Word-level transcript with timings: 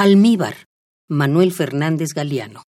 Almíbar, 0.00 0.66
Manuel 1.10 1.52
Fernández 1.52 2.14
Galeano. 2.14 2.62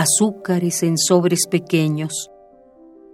Azúcares 0.00 0.82
en 0.82 0.96
sobres 0.96 1.40
pequeños, 1.50 2.30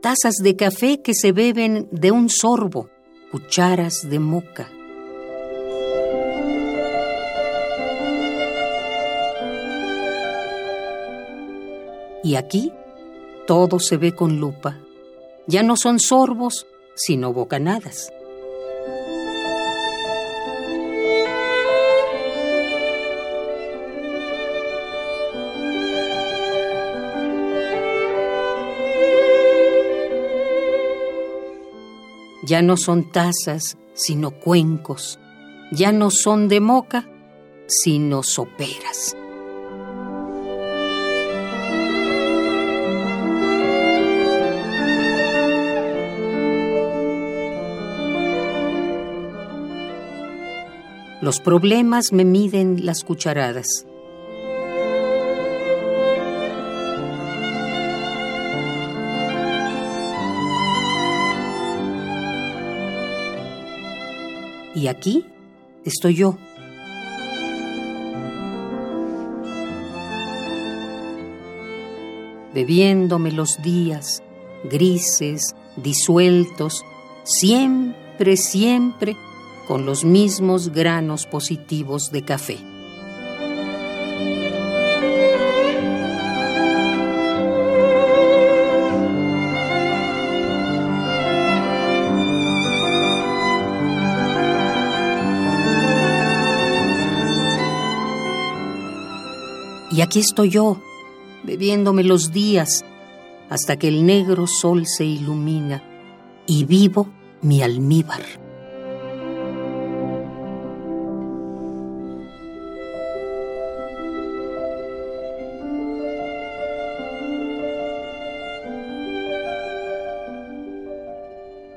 tazas 0.00 0.36
de 0.36 0.54
café 0.54 1.02
que 1.02 1.14
se 1.14 1.32
beben 1.32 1.88
de 1.90 2.12
un 2.12 2.28
sorbo, 2.28 2.88
cucharas 3.32 4.08
de 4.08 4.20
moca. 4.20 4.70
Y 12.22 12.36
aquí 12.36 12.72
todo 13.46 13.80
se 13.80 13.96
ve 13.96 14.12
con 14.12 14.38
lupa. 14.38 14.78
Ya 15.48 15.62
no 15.62 15.76
son 15.76 15.98
sorbos, 15.98 16.66
sino 16.94 17.32
bocanadas. 17.32 18.12
Ya 32.46 32.62
no 32.62 32.76
son 32.76 33.10
tazas, 33.10 33.76
sino 33.94 34.30
cuencos. 34.30 35.18
Ya 35.72 35.90
no 35.90 36.12
son 36.12 36.46
de 36.46 36.60
moca, 36.60 37.08
sino 37.66 38.22
soperas. 38.22 39.16
Los 51.20 51.40
problemas 51.40 52.12
me 52.12 52.24
miden 52.24 52.86
las 52.86 53.02
cucharadas. 53.02 53.86
Y 64.76 64.88
aquí 64.88 65.24
estoy 65.86 66.16
yo. 66.16 66.36
Bebiéndome 72.52 73.32
los 73.32 73.62
días 73.62 74.22
grises, 74.70 75.54
disueltos, 75.76 76.84
siempre, 77.24 78.36
siempre 78.36 79.16
con 79.66 79.86
los 79.86 80.04
mismos 80.04 80.68
granos 80.68 81.24
positivos 81.24 82.12
de 82.12 82.22
café. 82.22 82.75
Y 99.96 100.02
aquí 100.02 100.18
estoy 100.20 100.50
yo, 100.50 100.76
bebiéndome 101.42 102.04
los 102.04 102.30
días, 102.30 102.84
hasta 103.48 103.78
que 103.78 103.88
el 103.88 104.04
negro 104.04 104.46
sol 104.46 104.86
se 104.86 105.06
ilumina 105.06 105.82
y 106.46 106.66
vivo 106.66 107.08
mi 107.40 107.62
almíbar. 107.62 108.20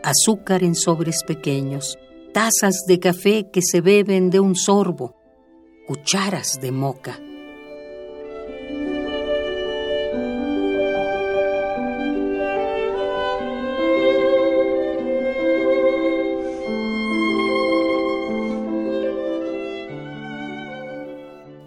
Azúcar 0.03 0.65
en 0.65 0.75
sobres 0.75 1.23
pequeños, 1.25 1.97
tazas 2.33 2.83
de 2.85 2.99
café 2.99 3.49
que 3.49 3.61
se 3.61 3.79
beben 3.79 4.29
de 4.29 4.41
un 4.41 4.57
sorbo, 4.57 5.15
cucharas 5.87 6.59
de 6.61 6.73
moca 6.73 7.17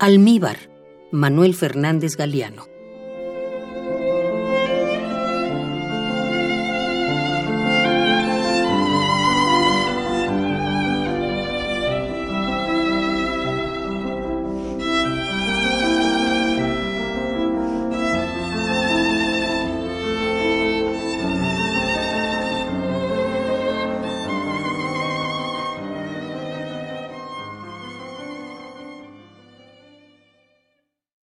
Almíbar, 0.02 0.56
Manuel 1.12 1.54
Fernández 1.54 2.16
Galeano. 2.16 2.71